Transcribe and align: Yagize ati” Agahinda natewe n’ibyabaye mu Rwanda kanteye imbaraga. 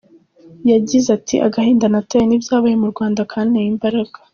Yagize 0.71 1.07
ati” 1.17 1.35
Agahinda 1.47 1.85
natewe 1.93 2.25
n’ibyabaye 2.27 2.75
mu 2.81 2.87
Rwanda 2.93 3.27
kanteye 3.31 3.67
imbaraga. 3.73 4.17